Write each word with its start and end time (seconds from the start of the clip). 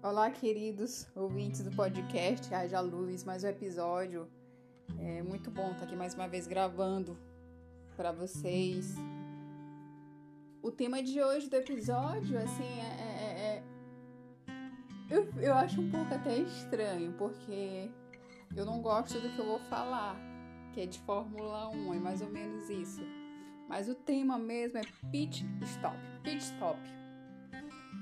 Olá, 0.00 0.30
queridos 0.30 1.08
ouvintes 1.12 1.60
do 1.60 1.72
podcast 1.72 2.54
Haja 2.54 2.78
Luz, 2.78 3.24
mais 3.24 3.42
um 3.42 3.48
episódio. 3.48 4.28
É 4.96 5.24
muito 5.24 5.50
bom 5.50 5.72
estar 5.72 5.86
aqui 5.86 5.96
mais 5.96 6.14
uma 6.14 6.28
vez 6.28 6.46
gravando 6.46 7.18
para 7.96 8.12
vocês. 8.12 8.94
O 10.62 10.70
tema 10.70 11.02
de 11.02 11.20
hoje 11.20 11.50
do 11.50 11.56
episódio, 11.56 12.38
assim, 12.38 12.62
é, 12.62 13.00
é, 13.00 13.40
é, 13.40 13.64
eu, 15.10 15.28
eu 15.42 15.54
acho 15.54 15.80
um 15.80 15.90
pouco 15.90 16.14
até 16.14 16.38
estranho, 16.38 17.12
porque 17.14 17.90
eu 18.54 18.64
não 18.64 18.80
gosto 18.80 19.18
do 19.18 19.28
que 19.30 19.38
eu 19.40 19.46
vou 19.46 19.58
falar, 19.58 20.16
que 20.74 20.80
é 20.80 20.86
de 20.86 21.00
Fórmula 21.00 21.70
1, 21.70 21.94
é 21.94 21.98
mais 21.98 22.22
ou 22.22 22.30
menos 22.30 22.70
isso. 22.70 23.02
Mas 23.68 23.88
o 23.88 23.96
tema 23.96 24.38
mesmo 24.38 24.78
é 24.78 24.82
pit 25.10 25.44
stop. 25.62 25.98
Pit 26.22 26.38
stop 26.38 26.78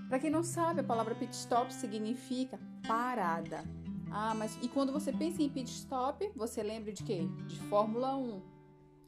para 0.08 0.18
quem 0.18 0.30
não 0.30 0.42
sabe, 0.42 0.80
a 0.80 0.84
palavra 0.84 1.14
pit 1.14 1.34
stop 1.34 1.72
significa 1.72 2.58
parada. 2.86 3.64
Ah, 4.10 4.34
mas 4.34 4.58
e 4.62 4.68
quando 4.68 4.92
você 4.92 5.12
pensa 5.12 5.42
em 5.42 5.48
pit 5.48 5.70
stop, 5.70 6.30
você 6.34 6.62
lembra 6.62 6.92
de 6.92 7.02
quê? 7.02 7.28
De 7.46 7.58
Fórmula 7.68 8.16
1. 8.16 8.42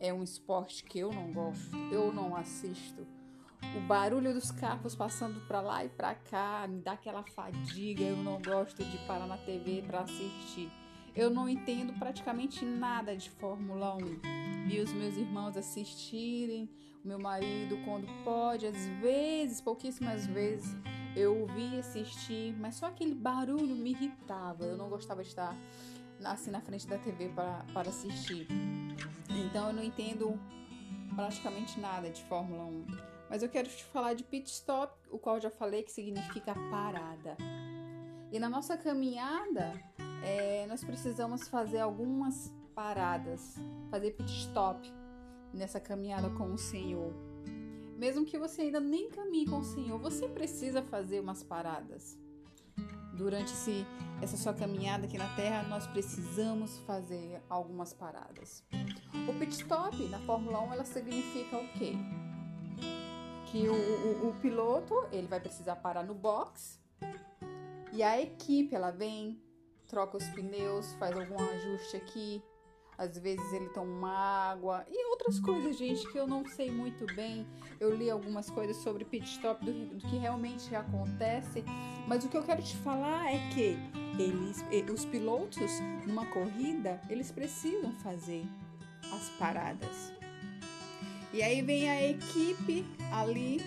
É 0.00 0.12
um 0.12 0.22
esporte 0.22 0.84
que 0.84 0.98
eu 0.98 1.12
não 1.12 1.32
gosto, 1.32 1.76
eu 1.92 2.12
não 2.12 2.36
assisto. 2.36 3.06
O 3.76 3.80
barulho 3.80 4.32
dos 4.32 4.50
carros 4.50 4.94
passando 4.94 5.40
para 5.46 5.60
lá 5.60 5.84
e 5.84 5.88
para 5.88 6.14
cá 6.14 6.66
me 6.68 6.80
dá 6.80 6.92
aquela 6.92 7.22
fadiga. 7.24 8.04
Eu 8.04 8.16
não 8.16 8.40
gosto 8.40 8.84
de 8.84 8.98
parar 9.06 9.26
na 9.26 9.36
TV 9.36 9.82
para 9.86 10.00
assistir. 10.00 10.70
Eu 11.18 11.30
não 11.30 11.48
entendo 11.48 11.92
praticamente 11.98 12.64
nada 12.64 13.16
de 13.16 13.28
Fórmula 13.28 13.96
1. 13.96 14.68
Vi 14.68 14.78
os 14.78 14.92
meus 14.92 15.16
irmãos 15.16 15.56
assistirem, 15.56 16.70
o 17.04 17.08
meu 17.08 17.18
marido 17.18 17.76
quando 17.84 18.06
pode, 18.22 18.64
às 18.64 18.86
vezes, 19.00 19.60
pouquíssimas 19.60 20.24
vezes, 20.28 20.76
eu 21.16 21.40
ouvi 21.40 21.76
assistir, 21.76 22.54
mas 22.56 22.76
só 22.76 22.86
aquele 22.86 23.16
barulho 23.16 23.74
me 23.74 23.90
irritava. 23.90 24.64
Eu 24.64 24.76
não 24.76 24.88
gostava 24.88 25.24
de 25.24 25.30
estar 25.30 25.56
assim 26.24 26.52
na 26.52 26.60
frente 26.60 26.86
da 26.86 26.98
TV 26.98 27.30
para, 27.30 27.64
para 27.74 27.88
assistir. 27.88 28.46
Então 29.28 29.66
eu 29.66 29.72
não 29.72 29.82
entendo 29.82 30.40
praticamente 31.16 31.80
nada 31.80 32.10
de 32.10 32.22
Fórmula 32.26 32.64
1. 32.64 32.86
Mas 33.28 33.42
eu 33.42 33.48
quero 33.48 33.68
te 33.68 33.82
falar 33.86 34.14
de 34.14 34.22
pit 34.22 34.48
stop, 34.48 34.96
o 35.10 35.18
qual 35.18 35.40
já 35.40 35.50
falei 35.50 35.82
que 35.82 35.90
significa 35.90 36.54
parada. 36.70 37.36
E 38.30 38.38
na 38.38 38.48
nossa 38.48 38.76
caminhada, 38.76 39.72
é, 40.22 40.66
nós 40.66 40.84
precisamos 40.84 41.48
fazer 41.48 41.78
algumas 41.78 42.52
paradas, 42.74 43.56
fazer 43.90 44.12
pit 44.12 44.30
stop 44.30 44.92
nessa 45.52 45.80
caminhada 45.80 46.30
com 46.30 46.52
o 46.52 46.58
Senhor. 46.58 47.12
Mesmo 47.96 48.24
que 48.24 48.38
você 48.38 48.62
ainda 48.62 48.78
nem 48.78 49.10
caminhe 49.10 49.46
com 49.46 49.58
o 49.58 49.64
Senhor, 49.64 49.98
você 49.98 50.28
precisa 50.28 50.82
fazer 50.82 51.20
umas 51.20 51.42
paradas. 51.42 52.16
Durante 53.12 53.52
esse, 53.52 53.84
essa 54.22 54.36
sua 54.36 54.54
caminhada 54.54 55.06
aqui 55.06 55.18
na 55.18 55.34
Terra, 55.34 55.64
nós 55.64 55.86
precisamos 55.88 56.78
fazer 56.80 57.42
algumas 57.50 57.92
paradas. 57.92 58.62
O 59.28 59.36
pit 59.36 59.52
stop 59.54 59.96
na 60.08 60.20
Fórmula 60.20 60.60
1 60.60 60.72
ela 60.74 60.84
significa 60.84 61.56
o 61.56 61.68
quê? 61.72 61.94
Que 63.50 63.68
o, 63.68 63.74
o, 63.74 64.28
o 64.28 64.34
piloto 64.40 64.94
ele 65.10 65.26
vai 65.26 65.40
precisar 65.40 65.76
parar 65.76 66.04
no 66.04 66.14
box 66.14 66.78
e 67.92 68.02
a 68.02 68.20
equipe 68.20 68.74
ela 68.74 68.92
vem, 68.92 69.42
troca 69.88 70.16
os 70.18 70.28
pneus, 70.28 70.92
faz 70.94 71.16
algum 71.16 71.42
ajuste 71.42 71.96
aqui. 71.96 72.42
Às 72.96 73.16
vezes 73.16 73.52
ele 73.52 73.68
toma 73.68 74.10
água 74.10 74.84
e 74.90 75.06
outras 75.10 75.38
coisas, 75.38 75.76
gente, 75.76 76.06
que 76.10 76.18
eu 76.18 76.26
não 76.26 76.44
sei 76.46 76.70
muito 76.70 77.06
bem. 77.14 77.46
Eu 77.78 77.94
li 77.94 78.10
algumas 78.10 78.50
coisas 78.50 78.76
sobre 78.78 79.04
pit 79.04 79.24
stop 79.24 79.64
do, 79.64 79.96
do 79.96 80.08
que 80.08 80.16
realmente 80.16 80.74
acontece, 80.74 81.64
mas 82.08 82.24
o 82.24 82.28
que 82.28 82.36
eu 82.36 82.42
quero 82.42 82.60
te 82.60 82.76
falar 82.78 83.32
é 83.32 83.38
que 83.54 83.76
eles, 84.20 84.64
os 84.92 85.04
pilotos 85.04 85.70
numa 86.06 86.26
corrida, 86.26 87.00
eles 87.08 87.30
precisam 87.30 87.92
fazer 88.00 88.44
as 89.12 89.28
paradas. 89.38 90.12
E 91.32 91.40
aí 91.40 91.62
vem 91.62 91.88
a 91.88 92.02
equipe 92.02 92.84
ali 93.12 93.60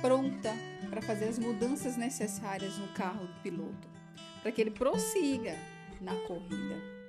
pronta 0.00 0.54
para 0.88 1.02
fazer 1.02 1.26
as 1.26 1.38
mudanças 1.38 1.96
necessárias 1.96 2.76
no 2.78 2.88
carro 2.88 3.26
do 3.26 3.34
piloto, 3.42 3.88
para 4.42 4.52
que 4.52 4.60
ele 4.60 4.70
prossiga 4.70 5.56
na 6.00 6.14
corrida. 6.26 7.00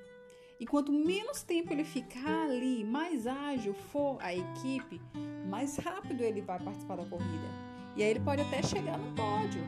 E 0.59 0.65
quanto 0.67 0.91
menos 0.91 1.41
tempo 1.41 1.73
ele 1.73 1.83
ficar 1.83 2.43
ali, 2.43 2.83
mais 2.83 3.25
ágil 3.25 3.73
for 3.73 4.17
a 4.21 4.33
equipe, 4.33 5.01
mais 5.49 5.77
rápido 5.77 6.21
ele 6.21 6.41
vai 6.41 6.59
participar 6.59 6.97
da 6.97 7.05
corrida. 7.05 7.47
E 7.95 8.03
aí 8.03 8.09
ele 8.11 8.19
pode 8.19 8.41
até 8.41 8.61
chegar 8.61 8.97
no 8.97 9.15
pódio. 9.15 9.61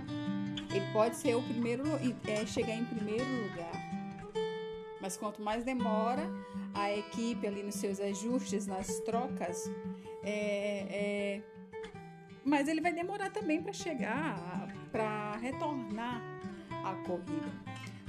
Ele 0.72 0.94
pode 0.94 1.16
ser 1.16 1.36
o 1.36 1.42
primeiro, 1.42 1.84
é, 2.28 2.46
chegar 2.46 2.76
em 2.76 2.86
primeiro 2.86 3.26
lugar. 3.26 3.72
Mas 5.02 5.18
quanto 5.18 5.42
mais 5.42 5.64
demora 5.64 6.30
a 6.74 6.92
equipe 6.92 7.46
ali 7.46 7.64
nos 7.64 7.76
seus 7.76 8.00
ajustes, 8.00 8.68
nas 8.68 9.00
trocas, 9.00 9.70
é, 10.24 10.88
é, 10.90 11.42
mas 12.46 12.68
ele 12.68 12.82
vai 12.82 12.94
demorar 12.94 13.30
também 13.30 13.62
para 13.62 13.74
chegar, 13.74 14.68
para 14.92 15.38
retornar 15.38 16.33
corrida. 16.96 17.52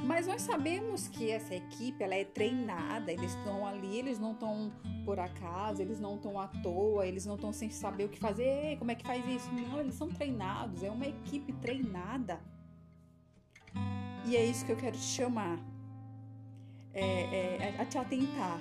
Mas 0.05 0.27
nós 0.27 0.43
sabemos 0.43 1.09
que 1.09 1.31
essa 1.31 1.55
equipe 1.55 2.05
ela 2.05 2.15
é 2.15 2.25
treinada, 2.25 3.11
eles 3.11 3.35
estão 3.35 3.67
ali, 3.67 3.99
eles 3.99 4.19
não 4.19 4.33
estão 4.33 4.71
por 5.03 5.19
acaso, 5.19 5.81
eles 5.81 5.99
não 5.99 6.17
estão 6.17 6.39
à 6.39 6.47
toa, 6.47 7.07
eles 7.07 7.25
não 7.25 7.37
estão 7.37 7.53
sem 7.53 7.71
saber 7.71 8.05
o 8.05 8.09
que 8.11 8.19
fazer, 8.19 8.77
como 8.79 8.91
é 8.91 8.95
que 8.95 9.07
faz 9.07 9.27
isso? 9.27 9.51
Não, 9.53 9.81
eles 9.81 9.95
são 9.95 10.09
treinados, 10.09 10.83
é 10.83 10.91
uma 10.91 11.07
equipe 11.07 11.55
treinada. 11.55 12.39
E 14.27 14.37
é 14.37 14.45
isso 14.45 14.65
que 14.67 14.73
eu 14.73 14.77
quero 14.77 14.97
te 14.97 15.05
chamar, 15.05 15.59
é, 16.93 17.05
é, 17.67 17.75
a 17.79 17.85
te 17.87 17.97
atentar. 17.97 18.61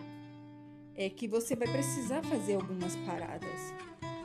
É 0.95 1.09
que 1.09 1.27
você 1.27 1.55
vai 1.55 1.67
precisar 1.67 2.23
fazer 2.23 2.55
algumas 2.55 2.95
paradas. 2.97 3.73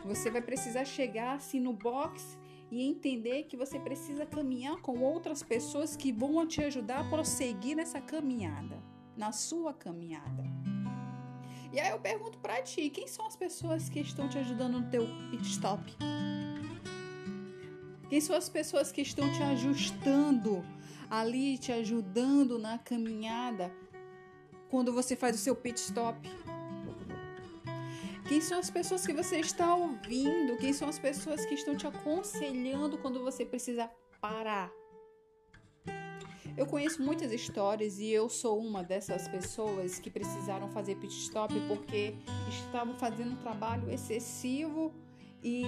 Você 0.05 0.31
vai 0.31 0.41
precisar 0.41 0.85
chegar 0.85 1.35
assim 1.35 1.59
no 1.59 1.73
box 1.73 2.39
e 2.71 2.83
entender 2.83 3.45
que 3.45 3.57
você 3.57 3.79
precisa 3.79 4.27
caminhar 4.27 4.77
com 4.81 5.01
outras 5.01 5.43
pessoas 5.43 5.97
que 5.97 6.13
vão 6.13 6.47
te 6.47 6.63
ajudar 6.63 7.01
a 7.01 7.09
prosseguir 7.09 7.77
nessa 7.77 8.01
caminhada, 8.01 8.83
na 9.17 9.33
sua 9.33 9.73
caminhada. 9.73 10.45
E 11.73 11.79
aí 11.81 11.91
eu 11.91 11.99
pergunto 11.99 12.39
para 12.39 12.63
ti, 12.63 12.89
quem 12.89 13.07
são 13.07 13.27
as 13.27 13.37
pessoas 13.37 13.89
que 13.89 14.01
estão 14.01 14.29
te 14.29 14.39
ajudando 14.39 14.81
no 14.81 14.91
teu 14.91 15.07
pit 15.31 15.43
stop? 15.43 15.97
Quem 18.09 18.21
são 18.21 18.35
as 18.35 18.49
pessoas 18.49 18.91
que 18.91 19.03
estão 19.03 19.31
te 19.33 19.43
ajustando 19.43 20.65
ali, 21.11 21.59
te 21.59 21.73
ajudando 21.73 22.59
na 22.59 22.79
caminhada 22.79 23.71
quando 24.71 24.93
você 24.93 25.15
faz 25.15 25.37
o 25.37 25.39
seu 25.39 25.55
pit 25.55 25.79
stop? 25.79 26.19
Quem 28.29 28.43
são 28.43 28.59
as 28.59 28.69
pessoas 28.69 29.07
que 29.07 29.15
você 29.15 29.41
está 29.41 29.75
ouvindo? 29.75 30.59
Quem 30.59 30.75
são 30.75 30.87
as 30.87 30.99
pessoas 30.99 31.47
que 31.47 31.55
estão 31.55 31.75
te 31.75 31.87
aconselhando 31.87 32.99
quando 32.99 33.25
você 33.25 33.43
precisa 33.43 33.91
parar? 34.21 34.71
Eu 36.55 36.67
conheço 36.67 37.03
muitas 37.03 37.33
histórias 37.33 37.99
e 37.99 38.11
eu 38.11 38.29
sou 38.29 38.61
uma 38.61 38.85
dessas 38.85 39.27
pessoas 39.29 39.99
que 39.99 40.11
precisaram 40.11 40.69
fazer 40.69 40.97
pit 40.97 41.15
stop 41.15 41.55
porque 41.69 42.15
estavam 42.51 42.99
fazendo 42.99 43.33
um 43.33 43.37
trabalho 43.37 43.91
excessivo 43.91 44.93
e 45.43 45.65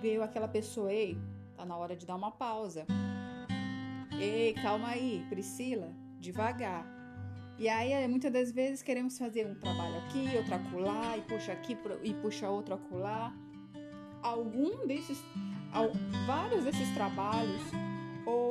veio 0.00 0.22
aquela 0.22 0.48
pessoa, 0.48 0.90
ei, 0.90 1.18
tá 1.54 1.66
na 1.66 1.76
hora 1.76 1.94
de 1.94 2.06
dar 2.06 2.16
uma 2.16 2.30
pausa. 2.30 2.86
Ei, 4.18 4.54
calma 4.54 4.88
aí, 4.88 5.26
Priscila, 5.28 5.92
devagar. 6.18 7.01
E 7.58 7.68
aí, 7.68 8.08
muitas 8.08 8.32
das 8.32 8.50
vezes, 8.50 8.82
queremos 8.82 9.16
fazer 9.16 9.46
um 9.46 9.54
trabalho 9.54 9.96
aqui, 9.98 10.36
outro 10.36 10.54
acolá, 10.54 11.16
e 11.16 11.22
puxa 11.22 11.52
aqui 11.52 11.76
e 12.02 12.14
puxa 12.14 12.48
outro 12.48 12.74
acolá. 12.74 13.32
Algum 14.22 14.86
desses, 14.86 15.18
vários 16.26 16.64
desses 16.64 16.88
trabalhos, 16.94 17.62
ou 18.24 18.50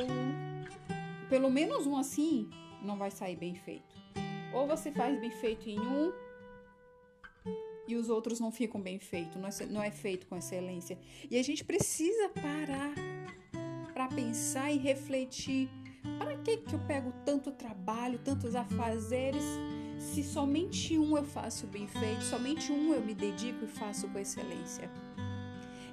pelo 1.30 1.50
menos 1.50 1.88
um 1.88 1.98
assim, 1.98 2.50
não 2.84 2.98
vai 2.98 3.12
sair 3.12 3.36
bem 3.36 3.56
feito. 3.56 3.96
Ou 4.54 4.68
você 4.68 4.92
faz 4.92 5.20
bem 5.20 5.32
feito 5.32 5.70
em 5.70 5.80
um 5.80 6.12
e 7.88 7.96
os 7.96 8.10
outros 8.10 8.40
não 8.40 8.52
ficam 8.52 8.82
bem 8.82 9.00
feitos, 9.00 9.36
não 9.36 9.48
é, 9.48 9.66
não 9.68 9.84
é 9.84 9.92
feito 9.92 10.28
com 10.28 10.38
excelência. 10.38 10.98
E 11.30 11.38
a 11.38 11.44
gente 11.44 11.64
precisa 11.64 12.30
parar 12.30 12.94
para 13.94 14.08
pensar 14.08 14.72
e 14.72 14.78
refletir 14.78 15.70
para 16.18 16.36
que, 16.38 16.58
que 16.58 16.74
eu 16.74 16.80
pego 16.80 17.14
tanto 17.26 17.52
trabalho, 17.52 18.20
tantos 18.20 18.56
afazeres, 18.56 19.44
se 20.00 20.24
somente 20.24 20.98
um 20.98 21.16
eu 21.16 21.24
faço 21.24 21.68
bem 21.68 21.88
feito, 21.88 22.24
somente 22.24 22.72
um 22.72 22.94
eu 22.94 23.02
me 23.02 23.14
dedico 23.14 23.66
e 23.66 23.68
faço 23.68 24.08
com 24.10 24.20
excelência? 24.20 24.90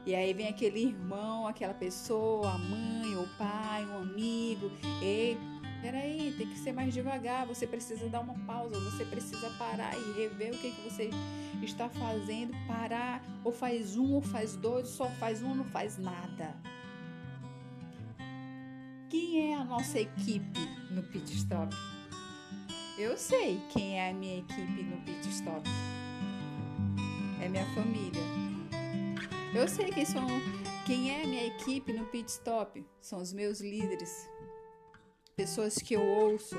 E 0.06 0.14
aí 0.14 0.32
vem 0.32 0.48
aquele 0.48 0.80
irmão, 0.80 1.46
aquela 1.46 1.74
pessoa, 1.74 2.52
a 2.52 2.58
mãe, 2.58 3.14
o 3.16 3.28
pai, 3.36 3.84
um 3.84 3.98
amigo. 3.98 4.70
Ei, 5.02 5.36
peraí, 5.82 6.34
tem 6.38 6.46
que 6.46 6.58
ser 6.58 6.72
mais 6.72 6.94
devagar, 6.94 7.46
você 7.46 7.66
precisa 7.66 8.08
dar 8.08 8.20
uma 8.20 8.34
pausa, 8.46 8.80
você 8.80 9.04
precisa 9.04 9.50
parar 9.58 9.94
e 9.94 10.12
rever 10.12 10.54
o 10.54 10.58
que, 10.58 10.70
que 10.70 10.80
você 10.80 11.10
está 11.62 11.90
fazendo, 11.90 12.54
parar, 12.66 13.22
ou 13.44 13.52
faz 13.52 13.98
um, 13.98 14.14
ou 14.14 14.22
faz 14.22 14.56
dois, 14.56 14.88
só 14.88 15.10
faz 15.10 15.42
um, 15.42 15.54
não 15.54 15.64
faz 15.64 15.98
nada. 15.98 16.56
Quem 19.08 19.52
é 19.52 19.56
a 19.56 19.64
nossa 19.64 19.98
equipe 19.98 20.60
no 20.90 21.02
pit 21.02 21.32
stop? 21.32 21.74
Eu 22.98 23.16
sei 23.16 23.58
quem 23.70 23.98
é 23.98 24.10
a 24.10 24.12
minha 24.12 24.40
equipe 24.40 24.82
no 24.82 24.98
pit 24.98 25.26
stop. 25.30 25.62
É 27.42 27.48
minha 27.48 27.64
família. 27.74 28.20
Eu 29.54 29.66
sei 29.66 29.86
quem 29.86 30.04
são, 30.04 30.26
quem 30.84 31.10
é 31.10 31.24
a 31.24 31.26
minha 31.26 31.46
equipe 31.46 31.90
no 31.94 32.04
pit 32.04 32.28
stop. 32.28 32.84
São 33.00 33.22
os 33.22 33.32
meus 33.32 33.60
líderes, 33.60 34.28
pessoas 35.34 35.76
que 35.76 35.94
eu 35.94 36.02
ouço, 36.02 36.56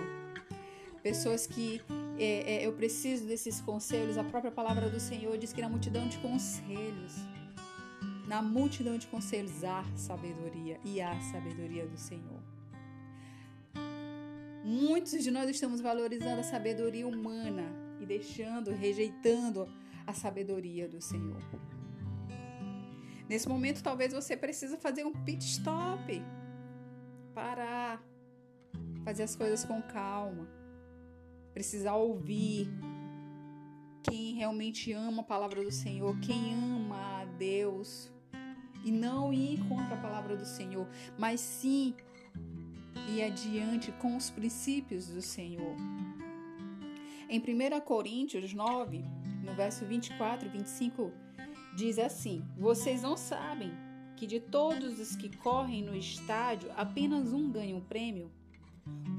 pessoas 1.03 1.45
que 1.45 1.79
é, 2.17 2.55
é, 2.55 2.65
eu 2.65 2.73
preciso 2.73 3.27
desses 3.27 3.61
conselhos. 3.61 4.17
A 4.17 4.23
própria 4.23 4.51
palavra 4.51 4.89
do 4.89 4.99
Senhor 4.99 5.37
diz 5.37 5.53
que 5.53 5.61
na 5.61 5.69
multidão 5.69 6.07
de 6.07 6.17
conselhos, 6.17 7.13
na 8.27 8.41
multidão 8.41 8.97
de 8.97 9.05
conselhos 9.05 9.63
há 9.63 9.83
sabedoria 9.95 10.79
e 10.83 10.99
há 10.99 11.19
sabedoria 11.31 11.85
do 11.85 11.97
Senhor. 11.97 12.38
Muitos 14.69 15.23
de 15.23 15.31
nós 15.31 15.49
estamos 15.49 15.81
valorizando 15.81 16.41
a 16.41 16.43
sabedoria 16.43 17.07
humana 17.07 17.63
e 17.99 18.05
deixando, 18.05 18.69
rejeitando 18.69 19.67
a 20.05 20.13
sabedoria 20.13 20.87
do 20.87 21.01
Senhor. 21.01 21.41
Nesse 23.27 23.49
momento, 23.49 23.81
talvez 23.81 24.13
você 24.13 24.37
precise 24.37 24.77
fazer 24.77 25.03
um 25.03 25.11
pit 25.11 25.43
stop, 25.43 26.23
parar, 27.33 27.99
fazer 29.03 29.23
as 29.23 29.35
coisas 29.35 29.65
com 29.65 29.81
calma, 29.81 30.47
precisar 31.51 31.95
ouvir 31.95 32.67
quem 34.03 34.35
realmente 34.35 34.93
ama 34.93 35.23
a 35.23 35.25
palavra 35.25 35.63
do 35.63 35.71
Senhor, 35.71 36.15
quem 36.19 36.53
ama 36.53 37.21
a 37.21 37.25
Deus, 37.25 38.11
e 38.85 38.91
não 38.91 39.33
ir 39.33 39.67
contra 39.67 39.95
a 39.95 39.99
palavra 39.99 40.37
do 40.37 40.45
Senhor, 40.45 40.87
mas 41.17 41.39
sim 41.41 41.95
ir 43.09 43.23
adiante 43.23 43.91
com 43.93 44.15
os 44.15 44.29
princípios 44.29 45.07
do 45.07 45.21
Senhor. 45.21 45.75
Em 47.27 47.39
1 47.39 47.81
Coríntios 47.81 48.53
9, 48.53 49.03
no 49.43 49.53
verso 49.53 49.85
24 49.85 50.47
e 50.47 50.51
25, 50.51 51.11
diz 51.75 51.97
assim: 51.97 52.43
Vocês 52.57 53.01
não 53.01 53.17
sabem 53.17 53.71
que 54.15 54.27
de 54.27 54.39
todos 54.39 54.99
os 54.99 55.15
que 55.15 55.35
correm 55.37 55.83
no 55.83 55.95
estádio, 55.95 56.71
apenas 56.75 57.33
um 57.33 57.51
ganha 57.51 57.75
um 57.75 57.81
prêmio? 57.81 58.31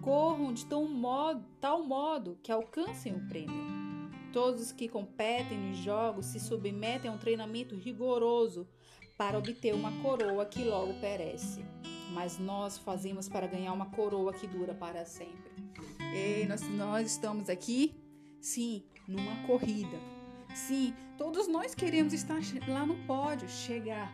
Corram 0.03 0.53
de 0.53 0.67
tal 0.67 0.85
modo, 0.87 1.45
tal 1.61 1.85
modo 1.85 2.39
que 2.43 2.51
alcancem 2.51 3.15
o 3.15 3.29
prêmio. 3.29 3.71
Todos 4.33 4.61
os 4.63 4.73
que 4.73 4.89
competem 4.89 5.59
nos 5.59 5.79
jogos 5.79 6.27
se 6.27 6.39
submetem 6.39 7.11
a 7.11 7.15
um 7.15 7.19
treinamento 7.19 7.75
rigoroso 7.75 8.69
para 9.17 9.39
obter 9.39 9.75
uma 9.75 9.93
coroa 10.03 10.47
que 10.47 10.65
logo 10.65 10.95
perece. 11.01 11.65
Mas 12.13 12.39
nós 12.39 12.79
fazemos 12.79 13.29
para 13.29 13.47
ganhar 13.47 13.73
uma 13.73 13.87
coroa 13.87 14.33
que 14.33 14.47
dura 14.47 14.75
para 14.75 15.05
sempre. 15.05 15.51
E 16.13 16.45
nós, 16.47 16.63
nós 16.69 17.11
estamos 17.11 17.49
aqui, 17.49 17.95
sim, 18.41 18.85
numa 19.07 19.47
corrida. 19.47 19.99
Sim, 20.55 20.95
todos 21.17 21.47
nós 21.47 21.75
queremos 21.75 22.13
estar 22.13 22.41
lá 22.67 22.85
no 22.85 22.97
pódio, 23.07 23.49
chegar. 23.49 24.13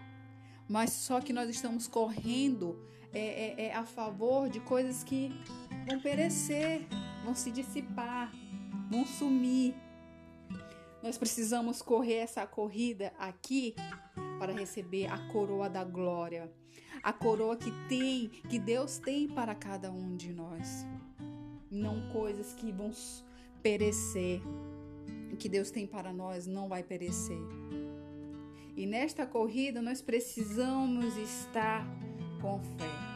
Mas 0.68 0.90
só 0.90 1.20
que 1.20 1.32
nós 1.32 1.48
estamos 1.48 1.86
correndo 1.86 2.78
é, 3.12 3.18
é, 3.18 3.66
é 3.66 3.74
a 3.74 3.84
favor 3.84 4.48
de 4.48 4.60
coisas 4.60 5.02
que 5.02 5.32
vão 5.88 6.00
perecer, 6.00 6.86
vão 7.24 7.34
se 7.34 7.50
dissipar, 7.50 8.30
vão 8.90 9.06
sumir. 9.06 9.74
Nós 11.02 11.16
precisamos 11.16 11.80
correr 11.80 12.16
essa 12.16 12.46
corrida 12.46 13.12
aqui 13.18 13.74
para 14.38 14.52
receber 14.52 15.06
a 15.06 15.18
coroa 15.28 15.68
da 15.68 15.84
glória, 15.84 16.50
a 17.02 17.12
coroa 17.12 17.56
que 17.56 17.70
tem, 17.88 18.28
que 18.28 18.58
Deus 18.58 18.98
tem 18.98 19.28
para 19.28 19.54
cada 19.54 19.90
um 19.90 20.16
de 20.16 20.32
nós. 20.32 20.86
Não 21.70 22.08
coisas 22.10 22.54
que 22.54 22.72
vão 22.72 22.90
perecer. 23.62 24.40
Que 25.38 25.48
Deus 25.50 25.70
tem 25.70 25.86
para 25.86 26.14
nós 26.14 26.46
não 26.46 26.66
vai 26.66 26.82
perecer. 26.82 27.38
E 28.74 28.86
nesta 28.86 29.26
corrida 29.26 29.82
nós 29.82 30.00
precisamos 30.00 31.16
estar 31.16 31.86
com 32.40 32.58
fé. 32.58 33.06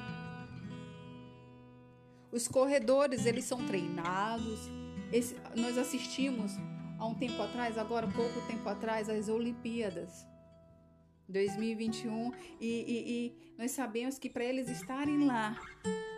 Os 2.31 2.47
corredores, 2.47 3.27
eles 3.27 3.45
são 3.45 3.67
treinados. 3.67 4.71
Esse, 5.13 5.35
nós 5.57 5.79
assistimos 5.79 6.53
há 6.99 7.07
um 7.07 7.15
tempo 7.15 7.41
atrás, 7.43 7.79
agora 7.79 8.07
pouco 8.07 8.47
tempo 8.47 8.69
atrás, 8.69 9.09
as 9.09 9.29
Olimpíadas 9.29 10.30
2021 11.31 12.33
e, 12.61 12.67
e, 12.67 12.67
e 13.11 13.35
nós 13.59 13.71
sabemos 13.71 14.19
que 14.19 14.29
para 14.29 14.45
eles 14.45 14.69
estarem 14.69 15.27
lá 15.27 15.57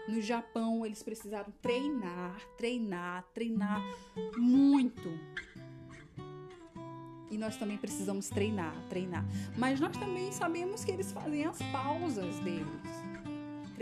no 0.08 0.20
Japão, 0.20 0.84
eles 0.84 1.02
precisaram 1.02 1.52
treinar, 1.62 2.40
treinar, 2.56 3.24
treinar 3.34 3.82
muito. 4.36 5.08
E 7.30 7.38
nós 7.38 7.56
também 7.56 7.78
precisamos 7.78 8.28
treinar, 8.28 8.74
treinar. 8.90 9.24
Mas 9.56 9.80
nós 9.80 9.96
também 9.96 10.30
sabemos 10.32 10.84
que 10.84 10.90
eles 10.90 11.12
fazem 11.12 11.46
as 11.46 11.58
pausas 11.72 12.38
deles 12.40 13.12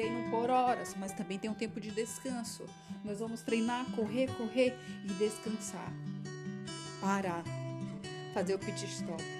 treinam 0.00 0.30
por 0.30 0.48
horas, 0.48 0.94
mas 0.98 1.12
também 1.12 1.38
tem 1.38 1.50
um 1.50 1.54
tempo 1.54 1.78
de 1.78 1.90
descanso. 1.90 2.64
Nós 3.04 3.20
vamos 3.20 3.42
treinar, 3.42 3.84
correr, 3.92 4.28
correr 4.36 4.74
e 5.04 5.12
descansar. 5.14 5.92
Parar. 7.02 7.44
Fazer 8.32 8.54
o 8.54 8.58
pit 8.58 8.82
stop. 8.86 9.39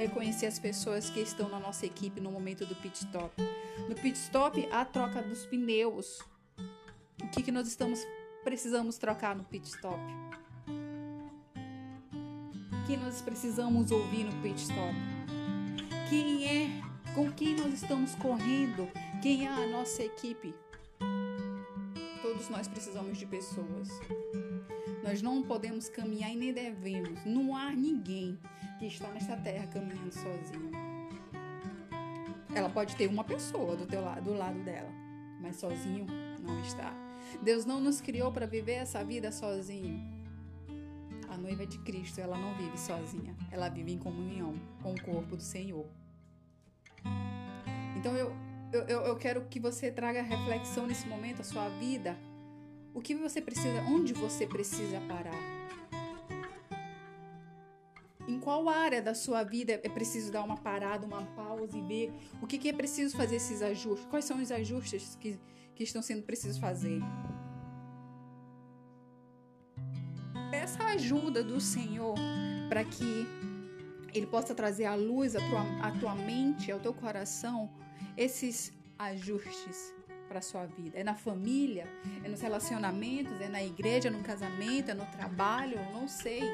Reconhecer 0.00 0.46
as 0.46 0.58
pessoas 0.58 1.10
que 1.10 1.20
estão 1.20 1.46
na 1.50 1.60
nossa 1.60 1.84
equipe 1.84 2.22
no 2.22 2.32
momento 2.32 2.64
do 2.64 2.74
pit 2.74 2.96
stop. 2.96 3.34
No 3.86 3.94
pit 3.94 4.16
stop, 4.16 4.66
a 4.72 4.82
troca 4.82 5.20
dos 5.20 5.44
pneus. 5.44 6.20
O 7.22 7.28
que, 7.28 7.42
que 7.42 7.52
nós 7.52 7.68
estamos 7.68 8.00
precisamos 8.42 8.96
trocar 8.96 9.36
no 9.36 9.44
pit 9.44 9.68
stop? 9.68 10.00
O 12.72 12.86
que 12.86 12.96
nós 12.96 13.20
precisamos 13.20 13.90
ouvir 13.90 14.24
no 14.24 14.32
pit 14.40 14.58
stop? 14.62 14.94
Quem 16.08 16.46
é 16.46 16.82
com 17.14 17.30
quem 17.30 17.54
nós 17.56 17.74
estamos 17.74 18.14
correndo, 18.14 18.88
quem 19.20 19.44
é 19.46 19.50
a 19.50 19.66
nossa 19.66 20.02
equipe. 20.02 20.54
Todos 22.22 22.48
nós 22.48 22.66
precisamos 22.66 23.18
de 23.18 23.26
pessoas. 23.26 23.90
Nós 25.04 25.20
não 25.20 25.42
podemos 25.42 25.90
caminhar 25.90 26.30
e 26.30 26.36
nem 26.36 26.54
devemos. 26.54 27.22
Não 27.26 27.54
há 27.54 27.70
ninguém 27.70 28.38
que 28.80 28.86
está 28.86 29.08
nesta 29.08 29.36
terra 29.36 29.66
caminhando 29.66 30.10
sozinho. 30.10 30.70
Ela 32.54 32.70
pode 32.70 32.96
ter 32.96 33.08
uma 33.08 33.22
pessoa 33.22 33.76
do 33.76 33.86
teu 33.86 34.00
lado, 34.00 34.22
do 34.24 34.32
lado 34.32 34.58
dela, 34.64 34.90
mas 35.38 35.56
sozinho 35.56 36.06
não 36.40 36.58
está. 36.62 36.90
Deus 37.42 37.66
não 37.66 37.78
nos 37.78 38.00
criou 38.00 38.32
para 38.32 38.46
viver 38.46 38.72
essa 38.72 39.04
vida 39.04 39.30
sozinho. 39.30 40.00
A 41.28 41.36
noiva 41.36 41.66
de 41.66 41.78
Cristo, 41.80 42.20
ela 42.22 42.36
não 42.38 42.54
vive 42.54 42.78
sozinha. 42.78 43.36
Ela 43.52 43.68
vive 43.68 43.92
em 43.92 43.98
comunhão 43.98 44.54
com 44.82 44.94
o 44.94 45.00
corpo 45.02 45.36
do 45.36 45.42
Senhor. 45.42 45.86
Então 47.98 48.16
eu, 48.16 48.34
eu, 48.72 49.02
eu 49.02 49.16
quero 49.16 49.44
que 49.44 49.60
você 49.60 49.92
traga 49.92 50.22
reflexão 50.22 50.86
nesse 50.86 51.06
momento, 51.06 51.42
a 51.42 51.44
sua 51.44 51.68
vida. 51.68 52.16
O 52.94 53.02
que 53.02 53.14
você 53.14 53.42
precisa, 53.42 53.82
onde 53.82 54.14
você 54.14 54.46
precisa 54.46 55.00
parar? 55.02 55.59
Em 58.30 58.38
qual 58.38 58.68
área 58.68 59.02
da 59.02 59.12
sua 59.12 59.42
vida 59.42 59.80
é 59.82 59.88
preciso 59.88 60.30
dar 60.30 60.44
uma 60.44 60.56
parada, 60.56 61.04
uma 61.04 61.26
pausa 61.34 61.76
e 61.76 61.82
ver 61.82 62.12
o 62.40 62.46
que, 62.46 62.58
que 62.58 62.68
é 62.68 62.72
preciso 62.72 63.16
fazer 63.16 63.36
esses 63.36 63.60
ajustes? 63.60 64.06
Quais 64.08 64.24
são 64.24 64.40
os 64.40 64.52
ajustes 64.52 65.16
que, 65.20 65.36
que 65.74 65.82
estão 65.82 66.00
sendo 66.00 66.22
precisos 66.22 66.56
fazer? 66.56 67.00
Peça 70.48 70.80
a 70.80 70.92
ajuda 70.92 71.42
do 71.42 71.60
Senhor 71.60 72.14
para 72.68 72.84
que 72.84 73.26
Ele 74.14 74.28
possa 74.28 74.54
trazer 74.54 74.84
à 74.84 74.94
luz 74.94 75.34
a 75.34 75.40
tua, 75.40 75.62
a 75.82 75.90
tua 75.98 76.14
mente, 76.14 76.70
ao 76.70 76.78
teu 76.78 76.94
coração, 76.94 77.68
esses 78.16 78.72
ajustes 78.96 79.92
para 80.28 80.40
sua 80.40 80.66
vida. 80.66 80.96
É 80.96 81.02
na 81.02 81.16
família, 81.16 81.88
é 82.22 82.28
nos 82.28 82.40
relacionamentos, 82.40 83.40
é 83.40 83.48
na 83.48 83.64
igreja, 83.64 84.06
é 84.06 84.10
no 84.12 84.22
casamento, 84.22 84.92
é 84.92 84.94
no 84.94 85.06
trabalho, 85.06 85.76
eu 85.76 85.92
não 85.92 86.06
sei. 86.06 86.44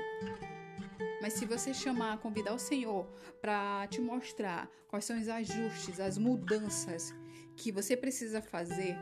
Mas 1.21 1.35
se 1.35 1.47
você 1.47 1.73
chamar, 1.73 2.19
convidar 2.19 2.55
o 2.55 2.59
Senhor 2.59 3.07
para 3.41 3.87
te 3.89 4.01
mostrar 4.01 4.69
quais 4.89 5.05
são 5.05 5.19
os 5.19 5.29
ajustes, 5.29 5.99
as 5.99 6.19
mudanças 6.19 7.15
que 7.57 7.73
você 7.73 7.97
precisa 7.97 8.43
fazer, 8.43 8.97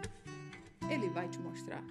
Ele 0.88 1.08
vai 1.10 1.28
te 1.28 1.38
mostrar. 1.38 1.84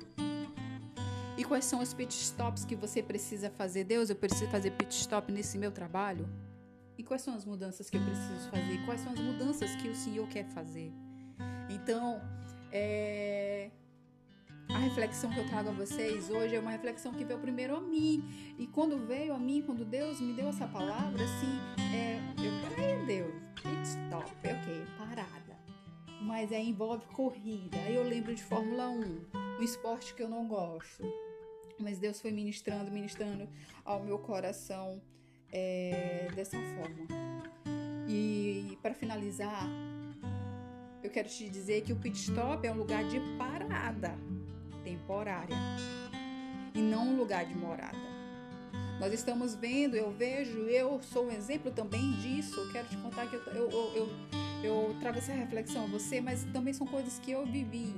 E 1.38 1.44
quais 1.44 1.66
são 1.66 1.82
os 1.82 1.94
pit 1.94 2.14
stops 2.14 2.64
que 2.64 2.76
você 2.76 3.02
precisa 3.02 3.50
fazer? 3.50 3.84
Deus, 3.84 4.10
eu 4.10 4.16
preciso 4.16 4.50
fazer 4.52 4.72
pit 4.72 4.94
stop 4.96 5.32
nesse 5.32 5.58
meu 5.58 5.72
trabalho? 5.72 6.30
E 6.98 7.04
quais 7.04 7.22
são 7.22 7.34
as 7.34 7.44
mudanças 7.44 7.90
que 7.90 7.98
eu 7.98 8.02
preciso 8.02 8.50
fazer? 8.50 8.86
Quais 8.86 9.02
são 9.02 9.12
as 9.12 9.20
mudanças 9.20 9.76
que 9.76 9.90
o 9.90 9.96
Senhor 9.96 10.28
quer 10.30 10.46
fazer? 10.46 10.94
Então, 11.70 12.22
é... 12.72 13.72
a 14.74 14.78
reflexão 14.80 15.30
que 15.30 15.40
eu 15.40 15.46
trago 15.48 15.70
a 15.70 15.72
vocês 15.72 16.30
hoje 16.32 16.56
é 16.56 16.60
uma 16.60 16.72
reflexão 16.72 17.14
que 17.14 17.24
veio 17.24 17.40
primeiro 17.40 17.76
a 17.76 17.82
mim. 17.82 18.24
E 18.58 18.66
quando 18.66 18.98
veio 19.06 19.34
a 19.34 19.38
mim, 19.38 19.62
quando 19.62 19.86
Deus 19.86 20.20
me 20.20 20.34
deu 20.34 20.48
essa 20.48 20.68
palavra, 20.68 21.24
assim, 21.24 21.60
é... 21.96 22.20
eu, 22.40 22.70
peraí, 22.70 23.06
Deus, 23.06 23.34
stop, 23.84 24.32
ok, 24.32 24.86
parada. 24.98 25.58
mas 26.22 26.52
é, 26.52 26.60
envolve 26.60 27.06
corrida. 27.08 27.78
Aí 27.86 27.96
eu 27.96 28.04
lembro 28.04 28.34
de 28.34 28.44
Fórmula 28.44 28.90
1, 28.90 29.60
um 29.60 29.64
esporte 29.64 30.14
que 30.16 30.24
eu 30.24 30.30
não 30.30 30.48
gosto. 30.48 31.04
Mas 31.80 32.00
Deus 32.00 32.20
foi 32.20 32.32
ministrando, 32.32 32.90
ministrando 32.92 33.48
ao 33.86 34.04
meu 34.04 34.18
coração 34.18 35.02
é, 35.52 36.30
dessa 36.36 36.58
forma. 36.58 37.08
E 38.08 38.78
para 38.82 38.94
finalizar, 38.94 39.68
eu 41.04 41.10
quero 41.12 41.28
te 41.28 41.48
dizer 41.50 41.82
que 41.82 41.94
o 41.94 41.96
pit 41.96 42.18
stop 42.18 42.66
é 42.66 42.72
um 42.72 42.78
lugar 42.78 43.04
de 43.04 43.20
parada 43.38 44.33
temporária 44.84 45.56
e 46.74 46.80
não 46.80 47.10
um 47.10 47.18
lugar 47.18 47.46
de 47.46 47.56
morada. 47.56 48.14
Nós 49.00 49.14
estamos 49.14 49.56
vendo, 49.56 49.96
eu 49.96 50.12
vejo, 50.12 50.60
eu 50.70 51.02
sou 51.02 51.26
um 51.26 51.32
exemplo 51.32 51.72
também 51.72 52.12
disso. 52.20 52.72
Quero 52.72 52.88
te 52.88 52.98
contar 52.98 53.28
que 53.28 53.36
eu, 53.36 53.42
eu, 53.48 53.70
eu, 53.70 53.94
eu, 53.96 54.10
eu 54.64 54.96
trago 55.00 55.18
essa 55.18 55.34
reflexão 55.34 55.86
a 55.86 55.88
você, 55.88 56.22
mas 56.22 56.44
também 56.54 56.74
são 56.74 56.88
coisas 56.88 57.20
que 57.20 57.32
eu 57.32 57.46
vivi 57.46 57.94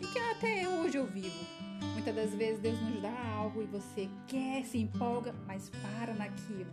e 0.00 0.06
que 0.06 0.18
até 0.18 0.68
hoje 0.68 0.96
eu 0.96 1.06
vivo. 1.06 1.44
Muitas 1.92 2.14
das 2.14 2.34
vezes 2.34 2.60
Deus 2.60 2.80
nos 2.80 3.02
dá 3.02 3.12
algo 3.36 3.62
e 3.62 3.66
você 3.66 4.08
quer, 4.26 4.64
se 4.64 4.78
empolga, 4.78 5.34
mas 5.46 5.70
para 5.70 6.14
naquilo. 6.14 6.72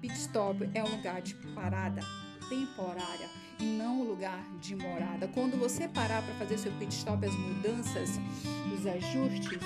Pit 0.00 0.14
stop 0.14 0.68
é 0.74 0.82
um 0.82 0.96
lugar 0.96 1.20
de 1.22 1.34
parada 1.54 2.00
temporária 2.48 3.28
e 3.58 3.64
não 3.64 4.00
um 4.00 4.04
lugar 4.04 4.42
de 4.60 4.74
morada. 4.74 5.28
Quando 5.28 5.58
você 5.58 5.88
parar 5.88 6.22
para 6.22 6.34
fazer 6.34 6.58
seu 6.58 6.72
pit 6.72 6.94
stop, 6.94 7.24
as 7.24 7.34
mudanças, 7.34 8.10
os 8.72 8.86
ajustes, 8.86 9.58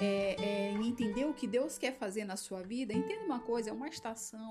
é, 0.00 0.36
é, 0.38 0.72
entender 0.72 1.24
o 1.24 1.34
que 1.34 1.46
Deus 1.46 1.76
quer 1.76 1.92
fazer 1.96 2.24
na 2.24 2.36
sua 2.36 2.62
vida, 2.62 2.92
entenda 2.92 3.24
uma 3.24 3.40
coisa, 3.40 3.70
é 3.70 3.72
uma 3.72 3.88
estação. 3.88 4.50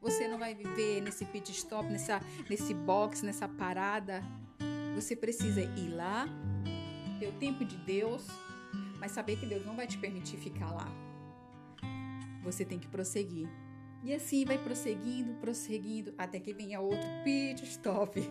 Você 0.00 0.28
não 0.28 0.38
vai 0.38 0.54
viver 0.54 1.00
nesse 1.00 1.24
pit 1.24 1.50
stop, 1.52 1.88
nessa, 1.88 2.20
nesse 2.48 2.72
box, 2.72 3.22
nessa 3.22 3.48
parada. 3.48 4.22
Você 4.94 5.14
precisa 5.14 5.62
ir 5.62 5.90
lá, 5.94 6.26
ter 7.18 7.28
o 7.28 7.32
tempo 7.32 7.64
de 7.64 7.76
Deus, 7.76 8.26
mas 8.98 9.12
saber 9.12 9.36
que 9.36 9.46
Deus 9.46 9.64
não 9.66 9.76
vai 9.76 9.86
te 9.86 9.98
permitir 9.98 10.38
ficar 10.38 10.72
lá. 10.72 10.88
Você 12.42 12.64
tem 12.64 12.78
que 12.78 12.88
prosseguir. 12.88 13.48
E 14.06 14.14
assim 14.14 14.44
vai 14.44 14.56
prosseguindo, 14.56 15.34
prosseguindo, 15.40 16.14
até 16.16 16.38
que 16.38 16.54
venha 16.54 16.80
outro 16.80 17.08
pit 17.24 17.64
stop. 17.64 18.22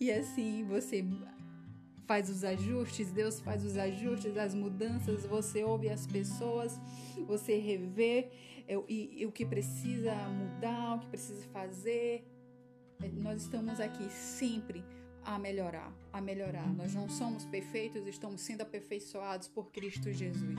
E 0.00 0.10
assim 0.10 0.64
você 0.64 1.04
faz 2.06 2.30
os 2.30 2.42
ajustes, 2.42 3.12
Deus 3.12 3.40
faz 3.40 3.62
os 3.62 3.76
ajustes, 3.76 4.38
as 4.38 4.54
mudanças, 4.54 5.26
você 5.26 5.62
ouve 5.62 5.90
as 5.90 6.06
pessoas, 6.06 6.80
você 7.26 7.58
revê 7.58 8.30
é, 8.66 8.74
e, 8.88 9.20
e 9.20 9.26
o 9.26 9.30
que 9.30 9.44
precisa 9.44 10.14
mudar, 10.14 10.96
o 10.96 11.00
que 11.00 11.08
precisa 11.08 11.46
fazer. 11.52 12.24
É, 13.02 13.08
nós 13.08 13.42
estamos 13.42 13.78
aqui 13.80 14.08
sempre 14.08 14.82
a 15.22 15.38
melhorar, 15.38 15.94
a 16.10 16.22
melhorar. 16.22 16.72
Nós 16.72 16.94
não 16.94 17.06
somos 17.06 17.44
perfeitos, 17.44 18.06
estamos 18.06 18.40
sendo 18.40 18.62
aperfeiçoados 18.62 19.46
por 19.46 19.70
Cristo 19.70 20.10
Jesus. 20.10 20.58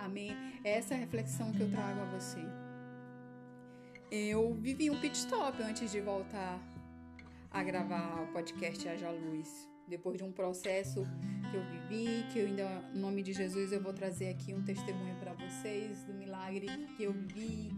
Amém? 0.00 0.34
É 0.64 0.78
essa 0.78 0.94
reflexão 0.94 1.52
que 1.52 1.60
eu 1.60 1.70
trago 1.70 2.00
a 2.00 2.04
você. 2.06 2.40
Eu 4.10 4.54
vivi 4.54 4.90
um 4.90 4.98
pit 5.00 5.16
stop 5.16 5.62
antes 5.62 5.92
de 5.92 6.00
voltar 6.00 6.58
a 7.50 7.62
gravar 7.62 8.22
o 8.22 8.32
podcast 8.32 8.88
Haja 8.88 9.10
Luz. 9.10 9.68
Depois 9.86 10.16
de 10.16 10.24
um 10.24 10.32
processo 10.32 11.04
que 11.50 11.56
eu 11.56 11.62
vivi, 11.64 12.24
que 12.32 12.38
eu 12.38 12.46
ainda, 12.46 12.80
nome 12.94 13.22
de 13.22 13.32
Jesus, 13.32 13.72
eu 13.72 13.82
vou 13.82 13.92
trazer 13.92 14.28
aqui 14.28 14.54
um 14.54 14.62
testemunho 14.62 15.16
para 15.16 15.34
vocês 15.34 16.04
do 16.04 16.14
milagre 16.14 16.66
que 16.96 17.02
eu 17.02 17.12
vivi, 17.12 17.70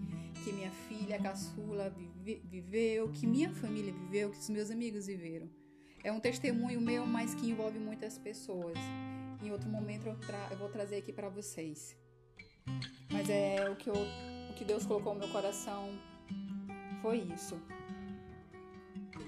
que 0.45 0.53
minha 0.53 0.71
filha 0.71 1.19
caçula 1.21 1.91
vive, 1.91 2.43
viveu, 2.45 3.11
que 3.11 3.27
minha 3.27 3.51
família 3.51 3.93
viveu, 3.93 4.31
que 4.31 4.39
os 4.39 4.49
meus 4.49 4.71
amigos 4.71 5.07
viveram. 5.07 5.51
É 6.05 6.13
um 6.13 6.21
testemunho 6.21 6.81
meu, 6.81 7.05
mas 7.05 7.35
que 7.35 7.51
envolve 7.51 7.79
muitas 7.79 8.17
pessoas. 8.19 8.77
Em 9.43 9.51
outro 9.51 9.69
momento 9.69 10.07
eu, 10.07 10.17
eu 10.51 10.57
vou 10.57 10.69
trazer 10.69 10.97
aqui 10.97 11.13
para 11.13 11.29
vocês. 11.29 11.97
Mas 13.11 13.29
é 13.29 13.69
o 13.71 13.77
que, 13.77 13.89
eu, 13.89 13.95
o 14.51 14.55
que 14.55 14.65
Deus 14.65 14.87
colocou 14.87 15.15
no 15.15 15.21
meu 15.21 15.29
coração 15.29 15.91
foi 17.01 17.19
isso. 17.19 17.61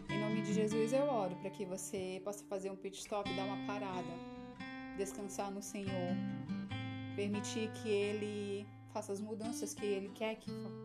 Em 0.09 0.21
nome 0.21 0.43
de 0.43 0.55
Jesus 0.55 0.93
eu 0.93 1.05
oro 1.05 1.37
para 1.37 1.51
que 1.51 1.65
você 1.65 2.21
possa 2.25 2.45
fazer 2.45 2.71
um 2.71 2.77
pit 2.77 2.99
stop, 2.99 3.33
dar 3.35 3.45
uma 3.45 3.67
parada, 3.67 4.09
descansar 4.97 5.51
no 5.51 5.61
Senhor, 5.61 6.17
permitir 7.15 7.71
que 7.73 7.89
Ele 7.89 8.67
faça 8.93 9.13
as 9.13 9.21
mudanças 9.21 9.75
que 9.75 9.85
Ele 9.85 10.09
quer 10.11 10.39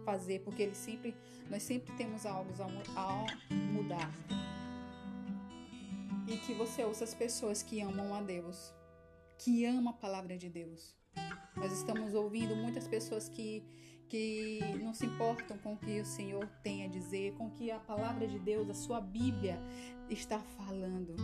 fazer, 0.04 0.40
porque 0.40 0.64
Ele 0.64 0.76
sempre, 0.76 1.16
nós 1.50 1.64
sempre 1.64 1.96
temos 1.96 2.26
algo 2.26 2.52
a 2.96 3.26
mudar. 3.72 4.12
E 6.28 6.38
que 6.38 6.54
você 6.54 6.84
ouça 6.84 7.04
as 7.04 7.14
pessoas 7.14 7.64
que 7.64 7.82
amam 7.82 8.14
a 8.14 8.22
Deus, 8.22 8.74
que 9.38 9.66
amam 9.66 9.94
a 9.94 9.96
palavra 9.96 10.38
de 10.38 10.50
Deus 10.50 10.99
nós 11.60 11.74
estamos 11.74 12.14
ouvindo 12.14 12.56
muitas 12.56 12.88
pessoas 12.88 13.28
que, 13.28 13.64
que 14.08 14.60
não 14.82 14.94
se 14.94 15.06
importam 15.06 15.58
com 15.58 15.74
o 15.74 15.78
que 15.78 16.00
o 16.00 16.06
Senhor 16.06 16.48
tem 16.64 16.86
a 16.86 16.88
dizer, 16.88 17.34
com 17.34 17.48
o 17.48 17.52
que 17.52 17.70
a 17.70 17.80
palavra 17.80 18.26
de 18.26 18.40
Deus, 18.40 18.70
a 18.70 18.74
sua 18.74 19.02
Bíblia, 19.02 19.60
está 20.10 20.40
falando. 20.40 21.16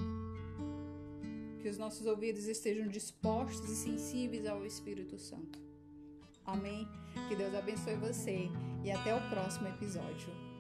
Que 1.59 1.69
os 1.69 1.77
nossos 1.77 2.05
ouvidos 2.05 2.47
estejam 2.47 2.87
dispostos 2.87 3.69
e 3.69 3.75
sensíveis 3.75 4.45
ao 4.45 4.65
Espírito 4.65 5.17
Santo. 5.17 5.59
Amém? 6.45 6.87
Que 7.27 7.35
Deus 7.35 7.55
abençoe 7.55 7.95
você 7.95 8.49
e 8.83 8.91
até 8.91 9.15
o 9.15 9.29
próximo 9.29 9.67
episódio. 9.67 10.54